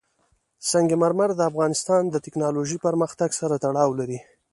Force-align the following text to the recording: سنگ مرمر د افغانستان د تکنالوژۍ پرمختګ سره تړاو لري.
سنگ 0.69 0.89
مرمر 1.01 1.29
د 1.35 1.41
افغانستان 1.49 2.03
د 2.09 2.15
تکنالوژۍ 2.25 2.77
پرمختګ 2.85 3.29
سره 3.39 3.55
تړاو 3.63 3.97
لري. 3.99 4.19